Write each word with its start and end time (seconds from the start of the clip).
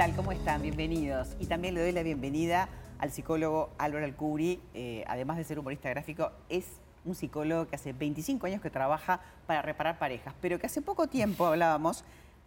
tal? 0.00 0.16
¿Cómo 0.16 0.32
están? 0.32 0.62
Bienvenidos. 0.62 1.36
Y 1.40 1.44
también 1.44 1.74
le 1.74 1.82
doy 1.82 1.92
la 1.92 2.02
bienvenida 2.02 2.70
al 3.00 3.10
psicólogo 3.10 3.68
Álvaro 3.76 4.06
Alcubri. 4.06 4.58
Eh, 4.72 5.04
además 5.06 5.36
de 5.36 5.44
ser 5.44 5.58
humorista 5.58 5.90
gráfico, 5.90 6.32
es 6.48 6.80
un 7.04 7.14
psicólogo 7.14 7.68
que 7.68 7.76
hace 7.76 7.92
25 7.92 8.46
años 8.46 8.62
que 8.62 8.70
trabaja 8.70 9.20
para 9.46 9.60
reparar 9.60 9.98
parejas, 9.98 10.32
pero 10.40 10.58
que 10.58 10.64
hace 10.64 10.80
poco 10.80 11.06
tiempo 11.06 11.44
hablábamos 11.44 12.02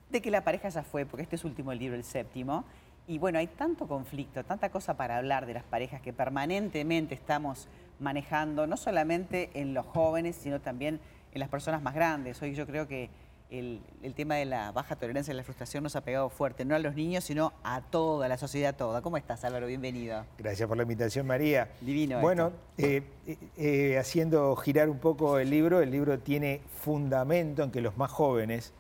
de 0.09 0.19
que 0.19 0.31
la 0.31 0.43
pareja 0.43 0.69
ya 0.69 0.81
fue, 0.81 1.05
porque 1.05 1.21
este 1.21 1.35
es 1.35 1.43
su 1.43 1.47
último 1.47 1.71
libro, 1.75 1.95
el 1.95 2.03
séptimo. 2.03 2.65
Y 3.05 3.19
bueno, 3.19 3.37
hay 3.37 3.45
tanto 3.45 3.87
conflicto, 3.87 4.43
tanta 4.43 4.69
cosa 4.69 4.97
para 4.97 5.17
hablar 5.17 5.45
de 5.45 5.53
las 5.53 5.63
parejas 5.63 6.01
que 6.01 6.11
permanentemente 6.11 7.13
estamos 7.13 7.67
manejando, 7.99 8.65
no 8.65 8.77
solamente 8.77 9.51
en 9.53 9.75
los 9.75 9.85
jóvenes, 9.85 10.37
sino 10.37 10.59
también 10.59 10.99
en 11.31 11.39
las 11.39 11.49
personas 11.49 11.83
más 11.83 11.93
grandes. 11.93 12.41
Hoy 12.41 12.55
yo 12.55 12.65
creo 12.65 12.87
que 12.87 13.11
el, 13.53 14.13
tema 14.15 14.35
de 14.35 14.45
la 14.45 14.71
baja 14.71 14.95
tolerancia 14.95 15.31
y 15.31 15.37
la 15.37 15.43
frustración 15.43 15.83
nos 15.83 15.95
ha 15.95 16.01
pegado 16.01 16.29
fuerte, 16.29 16.65
no 16.65 16.75
a 16.75 16.79
los 16.79 16.95
niños, 16.95 17.23
sino 17.23 17.53
a 17.63 17.81
toda 17.81 18.27
la 18.27 18.37
sociedad 18.37 18.75
toda. 18.75 19.01
¿Cómo 19.01 19.17
estás, 19.17 19.43
Álvaro? 19.43 19.67
Bienvenido. 19.67 20.25
Gracias 20.39 20.67
por 20.67 20.75
la 20.75 20.83
invitación, 20.83 21.27
María. 21.27 21.69
Divino. 21.79 22.19
Bueno, 22.19 22.51
eh, 22.77 23.03
eh, 23.27 23.37
eh, 23.57 23.97
haciendo 23.99 24.55
girar 24.55 24.89
un 24.89 24.97
poco 24.97 25.37
el 25.37 25.51
libro, 25.51 25.81
el 25.81 25.91
libro 25.91 26.17
tiene 26.19 26.61
fundamento 26.79 27.63
en 27.63 27.71
que 27.71 27.81
los 27.81 27.95
más 27.95 28.11
jóvenes 28.11 28.73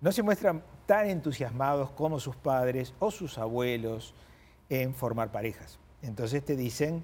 no 0.00 0.12
se 0.12 0.22
muestran 0.22 0.62
tan 0.86 1.08
entusiasmados 1.08 1.90
como 1.90 2.20
sus 2.20 2.36
padres 2.36 2.94
o 3.00 3.10
sus 3.10 3.38
abuelos 3.38 4.14
en 4.68 4.94
formar 4.94 5.32
parejas. 5.32 5.78
Entonces 6.02 6.44
te 6.44 6.56
dicen 6.56 7.02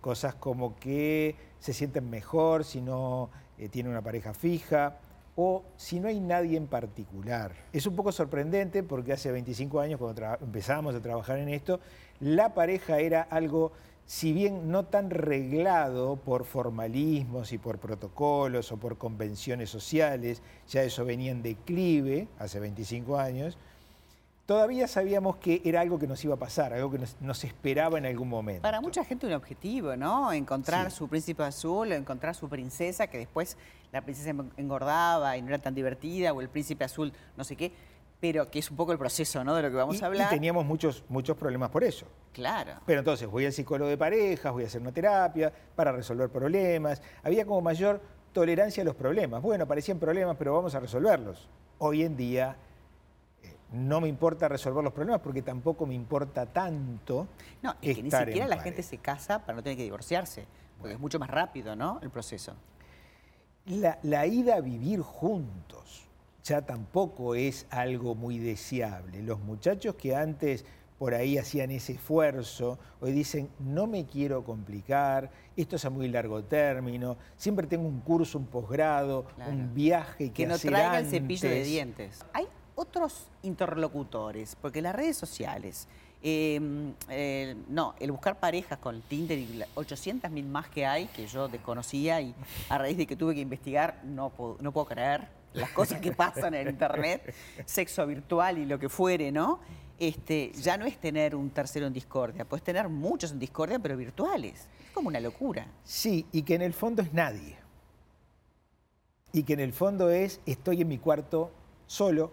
cosas 0.00 0.34
como 0.34 0.76
que 0.76 1.36
se 1.60 1.72
sienten 1.72 2.10
mejor 2.10 2.64
si 2.64 2.80
no 2.80 3.30
tienen 3.70 3.92
una 3.92 4.02
pareja 4.02 4.34
fija, 4.34 4.98
o 5.36 5.64
si 5.76 6.00
no 6.00 6.08
hay 6.08 6.20
nadie 6.20 6.56
en 6.56 6.66
particular. 6.66 7.52
Es 7.72 7.86
un 7.86 7.96
poco 7.96 8.12
sorprendente 8.12 8.82
porque 8.82 9.12
hace 9.12 9.32
25 9.32 9.80
años, 9.80 9.98
cuando 9.98 10.36
empezamos 10.40 10.94
a 10.94 11.00
trabajar 11.00 11.38
en 11.38 11.48
esto, 11.48 11.80
la 12.20 12.54
pareja 12.54 12.98
era 13.00 13.22
algo, 13.22 13.72
si 14.06 14.32
bien 14.32 14.70
no 14.70 14.84
tan 14.84 15.10
reglado 15.10 16.16
por 16.16 16.44
formalismos 16.44 17.52
y 17.52 17.58
por 17.58 17.78
protocolos 17.78 18.70
o 18.70 18.76
por 18.76 18.96
convenciones 18.96 19.70
sociales, 19.70 20.42
ya 20.68 20.82
eso 20.82 21.04
venía 21.04 21.32
en 21.32 21.42
declive 21.42 22.28
hace 22.38 22.60
25 22.60 23.18
años, 23.18 23.58
todavía 24.46 24.86
sabíamos 24.86 25.36
que 25.36 25.62
era 25.64 25.80
algo 25.80 25.98
que 25.98 26.06
nos 26.06 26.22
iba 26.24 26.34
a 26.34 26.38
pasar, 26.38 26.72
algo 26.72 26.90
que 26.90 27.00
nos, 27.20 27.44
esperaba 27.44 27.98
en 27.98 28.06
algún 28.06 28.28
momento. 28.28 28.62
Para 28.62 28.80
mucha 28.80 29.04
gente 29.04 29.26
un 29.26 29.32
objetivo, 29.32 29.96
¿no? 29.96 30.32
Encontrar 30.32 30.90
su 30.90 31.08
príncipe 31.08 31.42
azul 31.42 31.90
o 31.90 31.94
encontrar 31.94 32.34
su 32.34 32.48
princesa, 32.48 33.06
que 33.06 33.18
después 33.18 33.56
la 33.94 34.02
princesa 34.02 34.34
engordaba 34.56 35.36
y 35.36 35.42
no 35.42 35.48
era 35.48 35.58
tan 35.58 35.74
divertida, 35.74 36.32
o 36.32 36.40
el 36.40 36.48
príncipe 36.48 36.82
azul 36.82 37.12
no 37.36 37.44
sé 37.44 37.54
qué, 37.54 37.72
pero 38.20 38.50
que 38.50 38.58
es 38.58 38.68
un 38.68 38.76
poco 38.76 38.90
el 38.90 38.98
proceso, 38.98 39.44
¿no? 39.44 39.54
De 39.54 39.62
lo 39.62 39.70
que 39.70 39.76
vamos 39.76 40.02
a 40.02 40.06
hablar. 40.06 40.26
Y 40.32 40.34
teníamos 40.34 40.66
muchos, 40.66 41.04
muchos 41.08 41.36
problemas 41.36 41.70
por 41.70 41.84
eso. 41.84 42.06
Claro. 42.32 42.72
Pero 42.86 42.98
entonces 42.98 43.28
voy 43.28 43.46
al 43.46 43.52
psicólogo 43.52 43.88
de 43.88 43.96
parejas, 43.96 44.52
voy 44.52 44.64
a 44.64 44.66
hacer 44.66 44.80
una 44.80 44.90
terapia 44.90 45.52
para 45.76 45.92
resolver 45.92 46.28
problemas. 46.28 47.00
Había 47.22 47.46
como 47.46 47.60
mayor 47.60 48.00
tolerancia 48.32 48.82
a 48.82 48.84
los 48.84 48.96
problemas. 48.96 49.40
Bueno, 49.40 49.64
parecían 49.66 50.00
problemas, 50.00 50.36
pero 50.36 50.54
vamos 50.54 50.74
a 50.74 50.80
resolverlos. 50.80 51.48
Hoy 51.78 52.02
en 52.02 52.16
día 52.16 52.56
no 53.72 54.00
me 54.00 54.08
importa 54.08 54.48
resolver 54.48 54.82
los 54.82 54.92
problemas 54.92 55.20
porque 55.20 55.42
tampoco 55.42 55.86
me 55.86 55.94
importa 55.94 56.46
tanto. 56.46 57.28
No, 57.62 57.76
es 57.80 57.94
que 57.94 58.02
ni 58.02 58.10
siquiera 58.10 58.48
la 58.48 58.58
gente 58.58 58.82
se 58.82 58.98
casa 58.98 59.38
para 59.38 59.54
no 59.54 59.62
tener 59.62 59.76
que 59.76 59.84
divorciarse, 59.84 60.46
porque 60.80 60.94
es 60.94 61.00
mucho 61.00 61.20
más 61.20 61.30
rápido, 61.30 61.76
¿no? 61.76 62.00
El 62.02 62.10
proceso. 62.10 62.54
La, 63.66 63.98
la, 64.02 64.26
ida 64.26 64.56
a 64.56 64.60
vivir 64.60 65.00
juntos 65.00 66.04
ya 66.42 66.62
tampoco 66.62 67.34
es 67.34 67.66
algo 67.70 68.14
muy 68.14 68.38
deseable. 68.38 69.22
Los 69.22 69.40
muchachos 69.40 69.94
que 69.94 70.14
antes 70.14 70.66
por 70.98 71.14
ahí 71.14 71.38
hacían 71.38 71.70
ese 71.70 71.92
esfuerzo, 71.92 72.78
hoy 73.00 73.12
dicen, 73.12 73.48
no 73.58 73.86
me 73.86 74.04
quiero 74.04 74.44
complicar, 74.44 75.30
esto 75.56 75.76
es 75.76 75.84
a 75.84 75.90
muy 75.90 76.08
largo 76.08 76.44
término, 76.44 77.16
siempre 77.36 77.66
tengo 77.66 77.88
un 77.88 78.00
curso, 78.00 78.38
un 78.38 78.46
posgrado, 78.46 79.26
un 79.48 79.74
viaje 79.74 80.28
que, 80.28 80.32
que 80.32 80.46
no 80.46 80.58
traiga 80.58 80.98
el 80.98 81.06
cepillo 81.06 81.48
de 81.48 81.64
dientes. 81.64 82.24
Hay 82.32 82.46
otros 82.74 83.28
interlocutores, 83.42 84.56
porque 84.60 84.82
las 84.82 84.94
redes 84.94 85.16
sociales, 85.16 85.88
em, 86.24 86.94
eh, 87.10 87.54
no, 87.68 87.94
el 88.00 88.10
buscar 88.10 88.40
parejas 88.40 88.78
con 88.78 89.02
Tinder 89.02 89.38
y 89.38 89.62
800 89.74 90.30
mil 90.30 90.46
más 90.46 90.68
que 90.68 90.86
hay, 90.86 91.06
que 91.06 91.26
yo 91.26 91.48
desconocía 91.48 92.20
y 92.20 92.34
a 92.70 92.78
raíz 92.78 92.96
de 92.96 93.06
que 93.06 93.14
tuve 93.14 93.34
que 93.34 93.40
investigar, 93.40 94.00
no 94.04 94.30
puedo, 94.30 94.56
no 94.60 94.72
puedo 94.72 94.86
creer 94.86 95.28
las 95.52 95.70
cosas 95.70 96.00
que 96.00 96.12
pasan 96.12 96.54
en 96.54 96.68
Internet, 96.68 97.34
sexo 97.66 98.06
virtual 98.06 98.58
y 98.58 98.64
lo 98.64 98.78
que 98.78 98.88
fuere, 98.88 99.30
¿no? 99.30 99.60
Este, 99.98 100.50
ya 100.54 100.76
no 100.76 100.86
es 100.86 100.98
tener 100.98 101.36
un 101.36 101.50
tercero 101.50 101.86
en 101.86 101.92
discordia, 101.92 102.44
puedes 102.44 102.64
tener 102.64 102.88
muchos 102.88 103.30
en 103.30 103.38
discordia, 103.38 103.78
pero 103.78 103.96
virtuales. 103.96 104.66
Es 104.84 104.90
como 104.92 105.08
una 105.08 105.20
locura. 105.20 105.66
Sí, 105.84 106.26
y 106.32 106.42
que 106.42 106.54
en 106.54 106.62
el 106.62 106.72
fondo 106.72 107.02
es 107.02 107.12
nadie. 107.12 107.56
Y 109.32 109.42
que 109.42 109.52
en 109.52 109.60
el 109.60 109.72
fondo 109.72 110.10
es, 110.10 110.40
estoy 110.46 110.80
en 110.80 110.88
mi 110.88 110.98
cuarto 110.98 111.52
solo, 111.86 112.32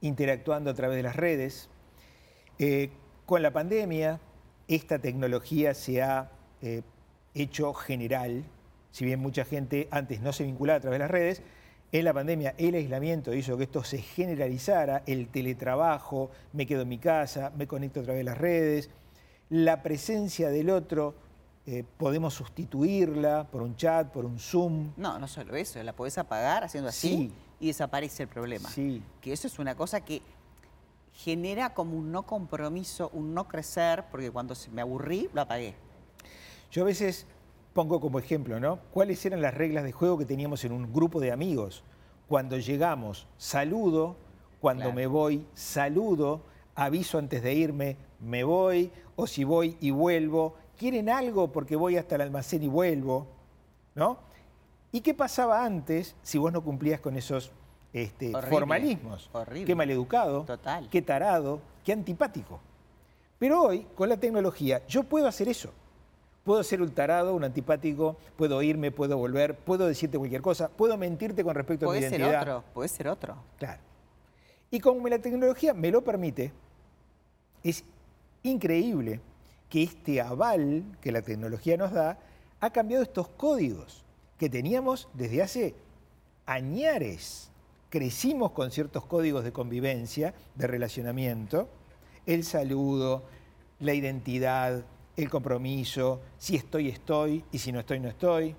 interactuando 0.00 0.70
a 0.70 0.74
través 0.74 0.96
de 0.96 1.02
las 1.02 1.16
redes. 1.16 1.68
Eh, 2.58 2.90
con 3.26 3.42
la 3.42 3.52
pandemia, 3.52 4.20
esta 4.68 4.98
tecnología 4.98 5.74
se 5.74 6.02
ha 6.02 6.30
eh, 6.62 6.82
hecho 7.34 7.72
general, 7.74 8.44
si 8.90 9.04
bien 9.04 9.20
mucha 9.20 9.44
gente 9.44 9.88
antes 9.90 10.20
no 10.20 10.32
se 10.32 10.44
vinculaba 10.44 10.78
a 10.78 10.80
través 10.80 10.98
de 10.98 11.04
las 11.04 11.10
redes, 11.10 11.42
en 11.92 12.04
la 12.04 12.12
pandemia 12.12 12.54
el 12.58 12.74
aislamiento 12.74 13.32
hizo 13.32 13.56
que 13.56 13.64
esto 13.64 13.84
se 13.84 13.98
generalizara, 13.98 15.02
el 15.06 15.28
teletrabajo, 15.28 16.30
me 16.52 16.66
quedo 16.66 16.82
en 16.82 16.88
mi 16.88 16.98
casa, 16.98 17.52
me 17.56 17.66
conecto 17.66 18.00
a 18.00 18.02
través 18.02 18.20
de 18.20 18.24
las 18.24 18.38
redes, 18.38 18.90
la 19.48 19.82
presencia 19.82 20.48
del 20.50 20.70
otro 20.70 21.14
eh, 21.66 21.84
podemos 21.96 22.34
sustituirla 22.34 23.44
por 23.50 23.62
un 23.62 23.76
chat, 23.76 24.10
por 24.10 24.26
un 24.26 24.38
Zoom. 24.38 24.92
No, 24.96 25.18
no 25.18 25.28
solo 25.28 25.56
eso, 25.56 25.82
la 25.82 25.94
podés 25.94 26.18
apagar 26.18 26.64
haciendo 26.64 26.90
así 26.90 27.32
y 27.60 27.68
desaparece 27.68 28.24
el 28.24 28.28
problema. 28.28 28.68
Sí. 28.68 29.02
Que 29.20 29.32
eso 29.32 29.46
es 29.46 29.58
una 29.58 29.74
cosa 29.74 30.04
que 30.04 30.20
genera 31.14 31.74
como 31.74 31.96
un 31.96 32.12
no 32.12 32.24
compromiso, 32.24 33.10
un 33.12 33.34
no 33.34 33.46
crecer, 33.48 34.04
porque 34.10 34.30
cuando 34.30 34.54
me 34.72 34.82
aburrí, 34.82 35.30
lo 35.32 35.42
apagué. 35.42 35.74
Yo 36.70 36.82
a 36.82 36.86
veces 36.86 37.26
pongo 37.72 38.00
como 38.00 38.18
ejemplo, 38.18 38.58
¿no? 38.58 38.80
¿Cuáles 38.92 39.24
eran 39.24 39.40
las 39.40 39.54
reglas 39.54 39.84
de 39.84 39.92
juego 39.92 40.18
que 40.18 40.26
teníamos 40.26 40.64
en 40.64 40.72
un 40.72 40.92
grupo 40.92 41.20
de 41.20 41.32
amigos? 41.32 41.84
Cuando 42.28 42.58
llegamos, 42.58 43.28
saludo, 43.36 44.16
cuando 44.60 44.92
me 44.92 45.06
voy, 45.06 45.46
saludo, 45.54 46.42
aviso 46.74 47.18
antes 47.18 47.42
de 47.42 47.54
irme, 47.54 47.96
me 48.18 48.42
voy, 48.42 48.90
o 49.14 49.26
si 49.26 49.44
voy 49.44 49.76
y 49.80 49.90
vuelvo, 49.90 50.56
quieren 50.76 51.08
algo 51.08 51.52
porque 51.52 51.76
voy 51.76 51.96
hasta 51.96 52.16
el 52.16 52.22
almacén 52.22 52.62
y 52.62 52.68
vuelvo, 52.68 53.28
¿no? 53.94 54.18
¿Y 54.90 55.00
qué 55.02 55.14
pasaba 55.14 55.64
antes 55.64 56.16
si 56.22 56.38
vos 56.38 56.52
no 56.52 56.64
cumplías 56.64 57.00
con 57.00 57.16
esos 57.16 57.52
este, 57.94 58.32
formalismos? 58.50 59.30
Horrible. 59.32 59.64
Qué 59.64 59.74
maleducado, 59.74 60.42
Total. 60.42 60.88
qué 60.90 61.00
tarado, 61.00 61.60
qué 61.82 61.92
antipático. 61.92 62.60
Pero 63.38 63.62
hoy, 63.62 63.86
con 63.94 64.08
la 64.08 64.16
tecnología, 64.16 64.86
yo 64.86 65.04
puedo 65.04 65.26
hacer 65.26 65.48
eso. 65.48 65.70
Puedo 66.44 66.62
ser 66.62 66.82
un 66.82 66.90
tarado, 66.90 67.34
un 67.34 67.44
antipático, 67.44 68.16
puedo 68.36 68.60
irme, 68.60 68.90
puedo 68.90 69.16
volver, 69.16 69.54
puedo 69.56 69.86
decirte 69.86 70.18
cualquier 70.18 70.42
cosa, 70.42 70.68
puedo 70.68 70.98
mentirte 70.98 71.42
con 71.42 71.54
respecto 71.54 71.88
a 71.88 71.92
mi 71.94 72.00
identidad. 72.00 72.18
Puede 72.26 72.38
ser 72.38 72.48
otro, 72.50 72.64
puede 72.74 72.88
ser 72.88 73.08
otro. 73.08 73.36
Claro. 73.58 73.80
Y 74.70 74.80
como 74.80 75.08
la 75.08 75.18
tecnología 75.18 75.72
me 75.72 75.90
lo 75.90 76.02
permite, 76.02 76.52
es 77.62 77.84
increíble 78.42 79.20
que 79.70 79.84
este 79.84 80.20
aval 80.20 80.84
que 81.00 81.12
la 81.12 81.22
tecnología 81.22 81.76
nos 81.76 81.92
da 81.92 82.18
ha 82.60 82.70
cambiado 82.70 83.02
estos 83.02 83.28
códigos 83.28 84.04
que 84.38 84.50
teníamos 84.50 85.08
desde 85.14 85.42
hace 85.42 85.74
añares. 86.44 87.50
Crecimos 87.94 88.50
con 88.50 88.72
ciertos 88.72 89.06
códigos 89.06 89.44
de 89.44 89.52
convivencia, 89.52 90.34
de 90.56 90.66
relacionamiento, 90.66 91.68
el 92.26 92.42
saludo, 92.42 93.22
la 93.78 93.94
identidad, 93.94 94.84
el 95.16 95.30
compromiso, 95.30 96.20
si 96.36 96.56
estoy, 96.56 96.88
estoy, 96.88 97.44
y 97.52 97.58
si 97.58 97.70
no 97.70 97.78
estoy, 97.78 98.00
no 98.00 98.08
estoy. 98.08 98.56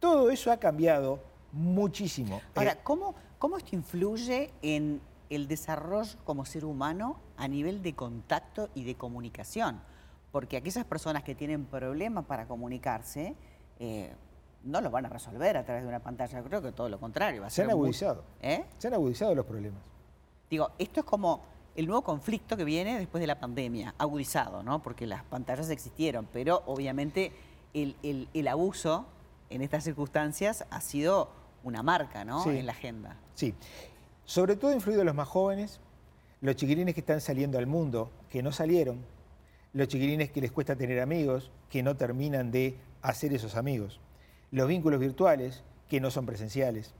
Todo 0.00 0.30
eso 0.30 0.50
ha 0.50 0.56
cambiado 0.56 1.20
muchísimo. 1.52 2.40
Ahora, 2.54 2.72
eh, 2.72 2.78
¿cómo, 2.82 3.14
¿cómo 3.38 3.58
esto 3.58 3.76
influye 3.76 4.50
en 4.62 5.02
el 5.28 5.48
desarrollo 5.48 6.16
como 6.24 6.46
ser 6.46 6.64
humano 6.64 7.20
a 7.36 7.48
nivel 7.48 7.82
de 7.82 7.94
contacto 7.94 8.70
y 8.74 8.84
de 8.84 8.94
comunicación? 8.94 9.82
porque 10.36 10.58
aquellas 10.58 10.84
personas 10.84 11.22
que 11.22 11.34
tienen 11.34 11.64
problemas 11.64 12.26
para 12.26 12.46
comunicarse 12.46 13.34
eh, 13.78 14.12
no 14.66 14.80
los 14.80 14.92
van 14.92 15.06
a 15.06 15.08
resolver 15.08 15.56
a 15.56 15.64
través 15.64 15.82
de 15.82 15.88
una 15.88 16.00
pantalla. 16.00 16.42
Creo 16.42 16.60
que 16.60 16.72
todo 16.72 16.88
lo 16.88 16.98
contrario. 16.98 17.48
Se 17.48 17.62
han 17.62 17.70
agudizado. 17.70 18.24
¿Eh? 18.42 18.64
Se 18.78 18.88
han 18.88 18.94
agudizado 18.94 19.34
los 19.34 19.46
problemas. 19.46 19.80
Digo, 20.50 20.70
esto 20.78 21.00
es 21.00 21.06
como 21.06 21.42
el 21.76 21.86
nuevo 21.86 22.02
conflicto 22.02 22.56
que 22.56 22.64
viene 22.64 22.98
después 22.98 23.20
de 23.20 23.26
la 23.26 23.38
pandemia, 23.38 23.94
agudizado, 23.98 24.62
¿no? 24.62 24.82
Porque 24.82 25.06
las 25.06 25.24
pantallas 25.24 25.70
existieron, 25.70 26.26
pero 26.32 26.62
obviamente 26.66 27.32
el, 27.74 28.48
abuso 28.48 29.06
en 29.50 29.62
estas 29.62 29.84
circunstancias 29.84 30.64
ha 30.70 30.80
sido 30.80 31.30
una 31.62 31.82
marca, 31.82 32.24
¿no? 32.24 32.50
En 32.50 32.64
la 32.64 32.72
agenda. 32.72 33.16
Sí. 33.34 33.54
Sobre 34.24 34.56
todo 34.56 34.72
influido 34.72 35.02
en 35.02 35.06
los 35.06 35.14
más 35.14 35.28
jóvenes, 35.28 35.80
los 36.40 36.56
chiquilines 36.56 36.94
que 36.94 37.00
están 37.00 37.20
saliendo 37.20 37.58
al 37.58 37.66
mundo, 37.66 38.10
que 38.30 38.42
no 38.42 38.52
salieron, 38.52 39.04
los 39.72 39.88
chiquilines 39.88 40.30
que 40.30 40.40
les 40.40 40.52
cuesta 40.52 40.76
tener 40.76 41.00
amigos, 41.00 41.50
que 41.68 41.82
no 41.82 41.96
terminan 41.96 42.50
de 42.50 42.78
hacer 43.02 43.34
esos 43.34 43.54
amigos, 43.56 44.00
los 44.56 44.68
vínculos 44.68 45.00
virtuales, 45.00 45.62
que 45.86 46.00
no 46.00 46.10
son 46.10 46.24
presenciales, 46.24 46.94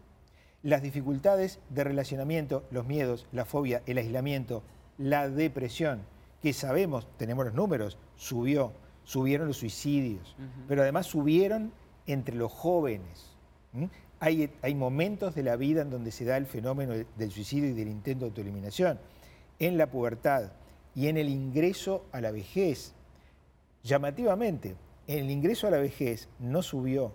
las 0.62 0.82
dificultades 0.82 1.58
de 1.70 1.84
relacionamiento, 1.84 2.64
los 2.70 2.86
miedos, 2.86 3.26
la 3.32 3.46
fobia, 3.46 3.82
el 3.86 3.96
aislamiento, 3.96 4.62
la 4.98 5.30
depresión, 5.30 6.02
que 6.42 6.52
sabemos, 6.52 7.08
tenemos 7.16 7.46
los 7.46 7.54
números, 7.54 7.96
subió, 8.14 8.72
subieron 9.04 9.48
los 9.48 9.56
suicidios, 9.56 10.36
pero 10.68 10.82
además 10.82 11.06
subieron 11.06 11.72
entre 12.06 12.36
los 12.36 12.52
jóvenes. 12.52 13.34
Hay, 14.20 14.52
hay, 14.60 14.74
momentos 14.74 15.34
de 15.34 15.42
la 15.42 15.56
vida 15.56 15.80
en 15.80 15.88
donde 15.88 16.10
se 16.10 16.26
da 16.26 16.36
el 16.36 16.44
fenómeno 16.44 16.92
del 17.16 17.30
suicidio 17.30 17.70
y 17.70 17.72
del 17.72 17.88
intento 17.88 18.26
de 18.26 18.30
autoeliminación, 18.32 18.98
en 19.58 19.78
la 19.78 19.90
pubertad 19.90 20.52
y 20.94 21.06
en 21.06 21.16
el 21.16 21.30
ingreso 21.30 22.04
a 22.12 22.20
la 22.20 22.32
vejez. 22.32 22.92
Llamativamente, 23.82 24.76
en 25.06 25.20
el 25.20 25.30
ingreso 25.30 25.66
a 25.66 25.70
la 25.70 25.78
vejez 25.78 26.28
no 26.38 26.60
subió 26.60 27.14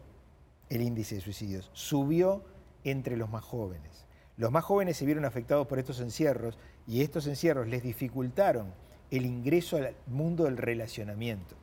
el 0.71 0.81
índice 0.81 1.15
de 1.15 1.21
suicidios, 1.21 1.69
subió 1.73 2.43
entre 2.85 3.17
los 3.17 3.29
más 3.29 3.43
jóvenes. 3.43 4.05
Los 4.37 4.51
más 4.51 4.63
jóvenes 4.63 4.95
se 4.95 5.05
vieron 5.05 5.25
afectados 5.25 5.67
por 5.67 5.77
estos 5.77 5.99
encierros 5.99 6.57
y 6.87 7.01
estos 7.01 7.27
encierros 7.27 7.67
les 7.67 7.83
dificultaron 7.83 8.73
el 9.11 9.25
ingreso 9.25 9.75
al 9.75 9.93
mundo 10.07 10.45
del 10.45 10.55
relacionamiento. 10.55 11.55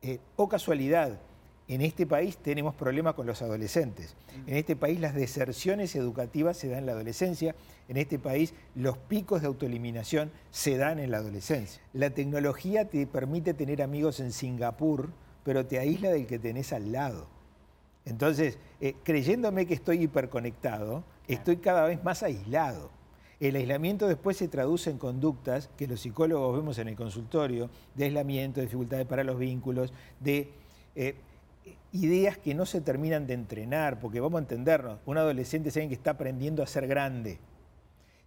Eh, 0.00 0.18
o 0.36 0.48
casualidad, 0.48 1.20
en 1.68 1.82
este 1.82 2.06
país 2.06 2.38
tenemos 2.38 2.74
problemas 2.74 3.14
con 3.14 3.26
los 3.26 3.42
adolescentes. 3.42 4.16
En 4.46 4.56
este 4.56 4.76
país 4.76 4.98
las 4.98 5.14
deserciones 5.14 5.94
educativas 5.94 6.56
se 6.56 6.68
dan 6.68 6.80
en 6.80 6.86
la 6.86 6.92
adolescencia. 6.92 7.54
En 7.88 7.98
este 7.98 8.18
país 8.18 8.54
los 8.74 8.96
picos 8.96 9.42
de 9.42 9.46
autoeliminación 9.46 10.32
se 10.50 10.78
dan 10.78 10.98
en 10.98 11.10
la 11.10 11.18
adolescencia. 11.18 11.82
La 11.92 12.10
tecnología 12.10 12.88
te 12.88 13.06
permite 13.06 13.52
tener 13.52 13.82
amigos 13.82 14.20
en 14.20 14.32
Singapur, 14.32 15.12
pero 15.42 15.66
te 15.66 15.78
aísla 15.78 16.08
del 16.08 16.26
que 16.26 16.38
tenés 16.38 16.72
al 16.72 16.90
lado. 16.90 17.33
Entonces, 18.04 18.58
eh, 18.80 18.94
creyéndome 19.02 19.66
que 19.66 19.74
estoy 19.74 20.02
hiperconectado, 20.02 21.04
estoy 21.26 21.56
cada 21.56 21.86
vez 21.86 22.02
más 22.04 22.22
aislado. 22.22 22.90
El 23.40 23.56
aislamiento 23.56 24.06
después 24.06 24.36
se 24.36 24.48
traduce 24.48 24.90
en 24.90 24.98
conductas 24.98 25.68
que 25.76 25.86
los 25.86 26.00
psicólogos 26.00 26.56
vemos 26.56 26.78
en 26.78 26.88
el 26.88 26.96
consultorio, 26.96 27.70
de 27.94 28.04
aislamiento, 28.04 28.60
de 28.60 28.66
dificultades 28.66 29.06
para 29.06 29.24
los 29.24 29.38
vínculos, 29.38 29.92
de 30.20 30.50
eh, 30.94 31.14
ideas 31.92 32.38
que 32.38 32.54
no 32.54 32.66
se 32.66 32.80
terminan 32.80 33.26
de 33.26 33.34
entrenar, 33.34 34.00
porque 34.00 34.20
vamos 34.20 34.38
a 34.38 34.42
entendernos, 34.42 34.98
un 35.06 35.18
adolescente 35.18 35.70
sabe 35.70 35.88
que 35.88 35.94
está 35.94 36.12
aprendiendo 36.12 36.62
a 36.62 36.66
ser 36.66 36.86
grande. 36.86 37.38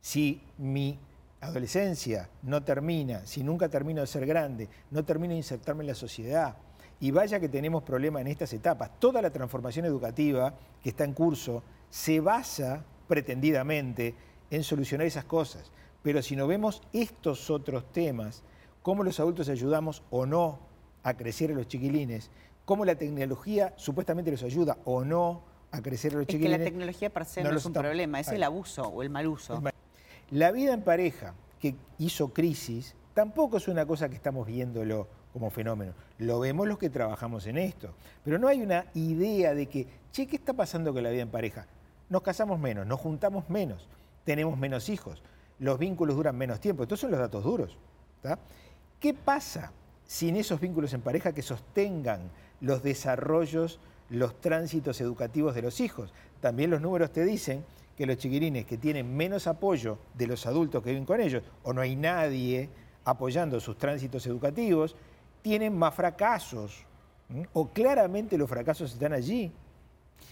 Si 0.01 0.41
mi 0.57 0.97
adolescencia 1.41 2.29
no 2.43 2.63
termina, 2.63 3.25
si 3.25 3.43
nunca 3.43 3.69
termino 3.69 4.01
de 4.01 4.07
ser 4.07 4.25
grande, 4.25 4.69
no 4.91 5.05
termino 5.05 5.31
de 5.31 5.37
insertarme 5.37 5.83
en 5.83 5.87
la 5.87 5.95
sociedad, 5.95 6.55
y 6.99 7.11
vaya 7.11 7.39
que 7.39 7.49
tenemos 7.49 7.83
problemas 7.83 8.21
en 8.21 8.27
estas 8.27 8.53
etapas. 8.53 8.99
Toda 8.99 9.21
la 9.21 9.29
transformación 9.29 9.85
educativa 9.85 10.53
que 10.81 10.89
está 10.89 11.03
en 11.03 11.13
curso 11.13 11.63
se 11.89 12.19
basa 12.19 12.83
pretendidamente 13.07 14.15
en 14.49 14.63
solucionar 14.63 15.07
esas 15.07 15.25
cosas. 15.25 15.71
Pero 16.01 16.21
si 16.21 16.35
no 16.35 16.47
vemos 16.47 16.81
estos 16.93 17.49
otros 17.49 17.91
temas, 17.91 18.43
cómo 18.81 19.03
los 19.03 19.19
adultos 19.19 19.49
ayudamos 19.49 20.03
o 20.09 20.25
no 20.25 20.59
a 21.03 21.15
crecer 21.15 21.51
a 21.51 21.53
los 21.53 21.67
chiquilines, 21.67 22.29
cómo 22.65 22.85
la 22.85 22.95
tecnología 22.95 23.73
supuestamente 23.77 24.31
los 24.31 24.43
ayuda 24.43 24.77
o 24.85 25.03
no 25.05 25.41
a 25.71 25.81
crecer 25.81 26.13
a 26.13 26.17
los 26.17 26.27
chiquilines. 26.27 26.53
Es 26.53 26.57
que 26.57 26.63
la 26.63 26.69
tecnología 26.69 27.09
per 27.09 27.25
se 27.25 27.43
no, 27.43 27.51
es 27.51 27.65
un 27.65 27.73
problema, 27.73 28.19
es 28.19 28.29
el 28.29 28.43
abuso 28.43 28.83
o 28.83 29.03
el 29.03 29.09
mal 29.09 29.27
uso. 29.27 29.61
La 30.31 30.51
vida 30.51 30.73
en 30.73 30.81
pareja 30.81 31.33
que 31.59 31.75
hizo 31.97 32.33
crisis 32.33 32.95
tampoco 33.13 33.57
es 33.57 33.67
una 33.67 33.85
cosa 33.85 34.09
que 34.09 34.15
estamos 34.15 34.45
viéndolo 34.47 35.07
como 35.33 35.49
fenómeno. 35.49 35.93
Lo 36.17 36.39
vemos 36.39 36.67
los 36.67 36.77
que 36.77 36.89
trabajamos 36.89 37.45
en 37.47 37.57
esto. 37.57 37.93
Pero 38.23 38.37
no 38.39 38.47
hay 38.47 38.61
una 38.61 38.85
idea 38.93 39.53
de 39.53 39.67
que, 39.67 39.87
che, 40.11 40.27
¿qué 40.27 40.35
está 40.35 40.53
pasando 40.53 40.93
con 40.93 41.03
la 41.03 41.09
vida 41.09 41.21
en 41.21 41.29
pareja? 41.29 41.67
Nos 42.09 42.21
casamos 42.21 42.59
menos, 42.59 42.87
nos 42.87 42.99
juntamos 42.99 43.49
menos, 43.49 43.87
tenemos 44.23 44.57
menos 44.57 44.89
hijos, 44.89 45.21
los 45.59 45.77
vínculos 45.77 46.15
duran 46.15 46.37
menos 46.37 46.59
tiempo. 46.59 46.83
Estos 46.83 46.99
son 46.99 47.11
los 47.11 47.19
datos 47.19 47.43
duros. 47.43 47.77
¿Qué 48.99 49.13
pasa 49.13 49.71
sin 50.05 50.35
esos 50.37 50.59
vínculos 50.59 50.93
en 50.93 51.01
pareja 51.01 51.33
que 51.33 51.41
sostengan 51.41 52.31
los 52.61 52.81
desarrollos, 52.81 53.79
los 54.09 54.39
tránsitos 54.39 55.01
educativos 55.01 55.55
de 55.55 55.61
los 55.61 55.79
hijos? 55.81 56.13
También 56.39 56.69
los 56.69 56.81
números 56.81 57.11
te 57.11 57.25
dicen 57.25 57.65
que 57.97 58.05
los 58.05 58.17
chiquirines 58.17 58.65
que 58.65 58.77
tienen 58.77 59.15
menos 59.15 59.47
apoyo 59.47 59.97
de 60.13 60.27
los 60.27 60.45
adultos 60.45 60.83
que 60.83 60.91
viven 60.91 61.05
con 61.05 61.19
ellos, 61.19 61.43
o 61.63 61.73
no 61.73 61.81
hay 61.81 61.95
nadie 61.95 62.69
apoyando 63.03 63.59
sus 63.59 63.77
tránsitos 63.77 64.27
educativos, 64.27 64.95
tienen 65.47 65.77
más 65.77 65.95
fracasos. 65.95 66.83
O 67.53 67.69
claramente 67.69 68.37
los 68.37 68.49
fracasos 68.49 68.91
están 68.91 69.13
allí. 69.13 69.53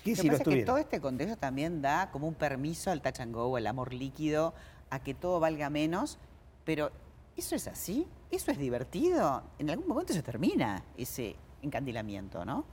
¿Qué 0.04 0.14
si 0.14 0.30
que 0.30 0.66
todo 0.66 0.78
este 0.78 1.00
contexto 1.00 1.38
también 1.38 1.82
da 1.82 2.12
como 2.12 2.28
un 2.28 2.34
permiso 2.34 2.92
al 2.92 3.02
touch 3.02 3.22
and 3.22 3.34
go, 3.34 3.56
al 3.56 3.66
amor 3.66 3.94
líquido, 3.94 4.54
a 4.90 5.00
que 5.00 5.14
todo 5.14 5.40
valga 5.40 5.70
menos, 5.70 6.18
pero 6.66 6.92
¿eso 7.38 7.56
es 7.56 7.66
así? 7.70 8.08
¿Eso 8.30 8.52
es 8.52 8.58
divertido? 8.58 9.44
En 9.58 9.70
algún 9.70 9.88
momento 9.88 10.12
se 10.12 10.22
termina 10.22 10.84
ese 10.98 11.38
encandilamiento, 11.62 12.44
¿no? 12.44 12.66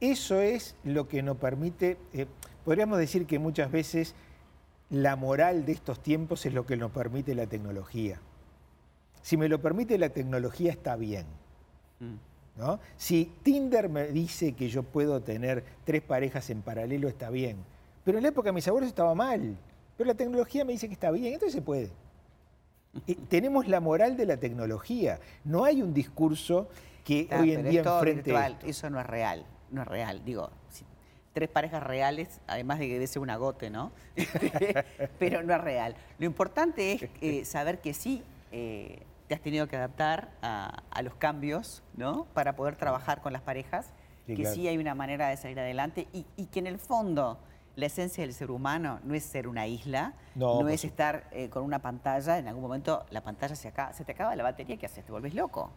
Eso 0.00 0.42
es 0.42 0.76
lo 0.84 1.08
que 1.08 1.22
nos 1.22 1.38
permite, 1.38 1.96
eh, 2.12 2.26
podríamos 2.62 2.98
decir 2.98 3.26
que 3.26 3.38
muchas 3.38 3.70
veces 3.70 4.14
la 4.90 5.16
moral 5.16 5.64
de 5.64 5.72
estos 5.72 6.02
tiempos 6.02 6.44
es 6.44 6.52
lo 6.52 6.66
que 6.66 6.76
nos 6.76 6.90
permite 6.90 7.34
la 7.34 7.46
tecnología. 7.46 8.20
Si 9.22 9.36
me 9.36 9.48
lo 9.48 9.60
permite 9.60 9.98
la 9.98 10.10
tecnología 10.10 10.72
está 10.72 10.96
bien. 10.96 11.26
¿No? 12.56 12.80
Si 12.96 13.32
Tinder 13.42 13.88
me 13.88 14.08
dice 14.08 14.52
que 14.52 14.68
yo 14.68 14.82
puedo 14.82 15.20
tener 15.20 15.64
tres 15.84 16.02
parejas 16.02 16.50
en 16.50 16.62
paralelo, 16.62 17.08
está 17.08 17.30
bien. 17.30 17.56
Pero 18.04 18.18
en 18.18 18.22
la 18.22 18.30
época 18.30 18.48
de 18.48 18.52
mis 18.52 18.66
abuelos 18.68 18.88
estaba 18.88 19.14
mal. 19.14 19.56
Pero 19.96 20.08
la 20.08 20.14
tecnología 20.14 20.64
me 20.64 20.72
dice 20.72 20.86
que 20.86 20.94
está 20.94 21.10
bien, 21.10 21.34
entonces 21.34 21.54
se 21.54 21.62
puede. 21.62 21.90
tenemos 23.28 23.68
la 23.68 23.80
moral 23.80 24.16
de 24.16 24.26
la 24.26 24.36
tecnología. 24.36 25.18
No 25.44 25.64
hay 25.64 25.82
un 25.82 25.92
discurso 25.92 26.68
que 27.04 27.28
hoy 27.38 27.52
en 27.52 27.68
día 27.68 27.82
enfrente. 27.82 28.34
Eso 28.64 28.90
no 28.90 29.00
es 29.00 29.06
real, 29.06 29.44
no 29.70 29.82
es 29.82 29.88
real. 29.88 30.22
Digo, 30.24 30.50
tres 31.32 31.48
parejas 31.48 31.82
reales, 31.82 32.40
además 32.46 32.78
de 32.78 32.86
que 32.86 32.92
debe 32.94 33.06
ser 33.06 33.22
un 33.22 33.30
agote, 33.30 33.70
¿no? 33.70 33.92
pero 35.18 35.42
no 35.42 35.54
es 35.54 35.60
real. 35.60 35.94
Lo 36.18 36.26
importante 36.26 36.92
es 36.92 37.02
eh, 37.20 37.44
saber 37.44 37.80
que 37.80 37.94
sí. 37.94 38.22
Eh, 38.52 39.02
te 39.28 39.34
has 39.34 39.40
tenido 39.42 39.68
que 39.68 39.76
adaptar 39.76 40.30
a, 40.42 40.82
los 41.02 41.14
cambios, 41.14 41.82
¿no? 41.94 42.26
Para 42.34 42.56
poder 42.56 42.76
trabajar 42.76 43.20
con 43.20 43.32
las 43.32 43.42
parejas, 43.42 43.92
que 44.26 44.44
sí 44.46 44.66
hay 44.68 44.76
una 44.78 44.94
manera 44.94 45.28
de 45.28 45.36
salir 45.36 45.58
adelante 45.60 46.08
y, 46.12 46.46
que 46.46 46.58
en 46.58 46.66
el 46.66 46.78
fondo 46.78 47.38
la 47.76 47.86
esencia 47.86 48.24
del 48.24 48.34
ser 48.34 48.50
humano 48.50 49.00
no 49.04 49.14
es 49.14 49.22
ser 49.22 49.46
una 49.46 49.66
isla, 49.66 50.14
no, 50.34 50.66
es 50.68 50.84
estar 50.84 51.28
eh, 51.30 51.48
con 51.48 51.62
una 51.62 51.80
pantalla, 51.80 52.38
en 52.38 52.48
algún 52.48 52.62
momento 52.62 53.06
la 53.10 53.22
pantalla 53.22 53.54
se, 53.54 53.68
acaba, 53.68 53.92
se 53.92 54.04
te 54.04 54.12
acaba 54.12 54.34
la 54.34 54.42
batería, 54.42 54.76
¿qué 54.76 54.86
haces? 54.86 55.04
Te 55.04 55.12
vuelves 55.12 55.34
loco. 55.34 55.70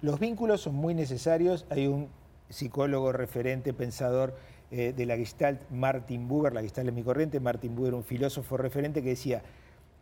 Los 0.00 0.18
vínculos 0.18 0.62
son 0.62 0.76
muy 0.76 0.94
necesarios, 0.94 1.66
hay 1.70 1.86
un 1.88 2.08
psicólogo 2.48 3.12
referente, 3.12 3.72
pensador 3.72 4.36
eh, 4.70 4.92
de 4.96 5.06
la 5.06 5.16
Gestalt, 5.16 5.60
Martin 5.70 6.28
Buber, 6.28 6.52
la 6.52 6.62
Gestalt 6.62 6.88
es 6.88 6.94
mi 6.94 7.02
corriente, 7.02 7.40
Martin 7.40 7.74
Buber, 7.74 7.94
un 7.94 8.04
filósofo 8.04 8.56
referente 8.56 9.02
que 9.02 9.10
decía, 9.10 9.42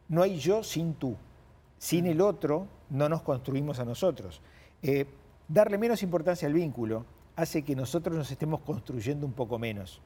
no 0.08 0.22
hay 0.22 0.38
yo 0.38 0.62
sin 0.62 0.94
tú. 0.94 1.16
Sin 1.78 2.06
el 2.06 2.20
otro 2.20 2.66
no 2.90 3.08
nos 3.08 3.22
construimos 3.22 3.78
a 3.78 3.84
nosotros. 3.84 4.40
Eh, 4.82 5.06
darle 5.48 5.78
menos 5.78 6.02
importancia 6.02 6.48
al 6.48 6.54
vínculo 6.54 7.04
hace 7.36 7.62
que 7.62 7.74
nosotros 7.74 8.16
nos 8.16 8.30
estemos 8.30 8.60
construyendo 8.60 9.26
un 9.26 9.32
poco 9.32 9.58
menos. 9.58 10.00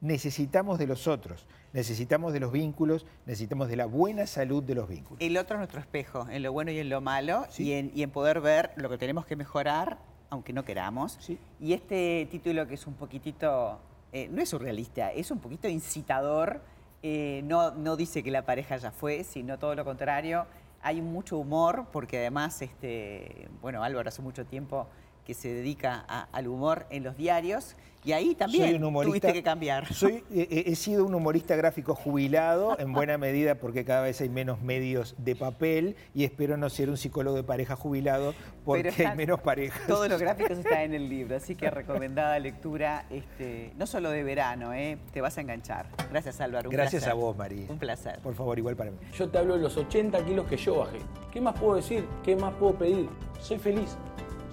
Necesitamos 0.00 0.78
de 0.78 0.86
los 0.86 1.08
otros, 1.08 1.44
necesitamos 1.72 2.32
de 2.32 2.38
los 2.38 2.52
vínculos, 2.52 3.04
necesitamos 3.26 3.68
de 3.68 3.74
la 3.74 3.86
buena 3.86 4.26
salud 4.26 4.62
de 4.62 4.76
los 4.76 4.88
vínculos. 4.88 5.20
El 5.20 5.36
otro 5.36 5.56
es 5.56 5.58
nuestro 5.58 5.80
espejo, 5.80 6.28
en 6.30 6.44
lo 6.44 6.52
bueno 6.52 6.70
y 6.70 6.78
en 6.78 6.88
lo 6.88 7.00
malo, 7.00 7.46
y, 7.58 7.72
en, 7.72 8.10
poder 8.10 8.40
ver 8.40 8.70
lo 8.76 8.88
que 8.88 8.96
tenemos 8.96 9.26
que 9.26 9.34
mejorar, 9.34 9.98
aunque 10.30 10.52
no 10.52 10.64
queramos. 10.64 11.18
Y 11.58 11.72
este 11.72 12.28
título 12.30 12.68
que 12.68 12.74
es 12.74 12.86
un 12.86 12.94
poquitito, 12.94 13.80
eh, 14.12 14.28
no 14.30 14.40
es 14.40 14.48
surrealista, 14.48 15.10
es 15.10 15.32
un 15.32 15.40
poquito 15.40 15.66
incitador, 15.68 16.60
eh, 17.02 17.42
no, 17.44 17.72
no 17.72 17.96
dice 17.96 18.22
que 18.22 18.30
la 18.30 18.42
pareja 18.42 18.76
ya 18.76 18.92
fue, 18.92 19.24
sino 19.24 19.58
todo 19.58 19.74
lo 19.74 19.84
contrario 19.84 20.46
hay 20.82 21.02
mucho 21.02 21.38
humor, 21.38 21.86
porque 21.92 22.18
además, 22.18 22.62
este, 22.62 23.48
bueno, 23.60 23.82
Álvaro 23.82 24.08
hace 24.08 24.22
mucho 24.22 24.46
tiempo 24.46 24.86
que 25.28 25.34
se 25.34 25.52
dedica 25.52 26.06
al 26.32 26.48
humor 26.48 26.86
en 26.88 27.04
los 27.04 27.14
diarios. 27.18 27.76
Y 28.02 28.12
ahí 28.12 28.34
también 28.34 28.80
tuviste 28.80 29.30
que 29.34 29.42
cambiar. 29.42 29.92
Soy, 29.92 30.24
eh, 30.32 30.48
eh, 30.50 30.62
he 30.68 30.74
sido 30.74 31.04
un 31.04 31.14
humorista 31.14 31.54
gráfico 31.54 31.94
jubilado, 31.94 32.78
en 32.78 32.94
buena 32.94 33.18
medida 33.18 33.56
porque 33.56 33.84
cada 33.84 34.00
vez 34.00 34.22
hay 34.22 34.30
menos 34.30 34.62
medios 34.62 35.14
de 35.18 35.36
papel 35.36 35.96
y 36.14 36.24
espero 36.24 36.56
no 36.56 36.70
ser 36.70 36.88
un 36.88 36.96
psicólogo 36.96 37.36
de 37.36 37.42
pareja 37.42 37.76
jubilado 37.76 38.34
porque 38.64 39.06
hay 39.06 39.14
menos 39.18 39.40
parejas. 39.40 39.86
Todos 39.86 40.08
los 40.08 40.18
gráficos 40.18 40.56
están 40.56 40.80
en 40.80 40.94
el 40.94 41.08
libro, 41.10 41.36
así 41.36 41.54
que 41.56 41.68
recomendada 41.68 42.38
lectura, 42.38 43.04
este, 43.10 43.72
no 43.76 43.86
solo 43.86 44.08
de 44.08 44.22
verano, 44.22 44.72
eh, 44.72 44.96
te 45.12 45.20
vas 45.20 45.36
a 45.36 45.42
enganchar. 45.42 45.90
Gracias 46.10 46.40
Álvaro. 46.40 46.70
Gracias 46.70 47.06
a 47.06 47.12
vos, 47.12 47.36
María. 47.36 47.66
Un 47.68 47.78
placer. 47.78 48.20
Por 48.20 48.34
favor, 48.34 48.58
igual 48.58 48.76
para 48.76 48.92
mí. 48.92 48.96
Yo 49.14 49.28
te 49.28 49.36
hablo 49.36 49.56
de 49.56 49.60
los 49.60 49.76
80 49.76 50.24
kilos 50.24 50.46
que 50.46 50.56
yo 50.56 50.78
bajé. 50.78 51.00
¿Qué 51.30 51.42
más 51.42 51.60
puedo 51.60 51.74
decir? 51.74 52.06
¿Qué 52.22 52.34
más 52.34 52.54
puedo 52.54 52.78
pedir? 52.78 53.10
Soy 53.38 53.58
feliz. 53.58 53.98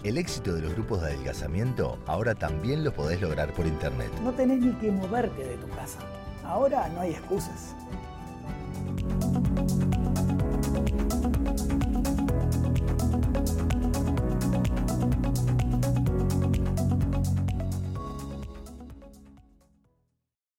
El 0.06 0.20
éxito 0.20 0.54
de 0.54 0.62
los 0.62 0.74
grupos 0.74 1.02
de 1.02 1.08
adelgazamiento 1.08 1.98
ahora 2.06 2.36
también 2.36 2.84
lo 2.84 2.94
podés 2.94 3.20
lograr 3.20 3.52
por 3.54 3.66
internet. 3.66 4.12
No 4.24 4.32
tenés 4.34 4.60
ni 4.62 4.72
que 4.74 4.92
moverte 4.92 5.44
de 5.44 5.58
tu 5.58 5.68
casa. 5.70 5.98
Ahora 6.44 6.88
no 6.90 7.00
hay 7.00 7.14
excusas. 7.14 7.76